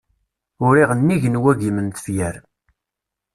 [0.65, 2.35] Uriɣ nnig n wagim n tefyar.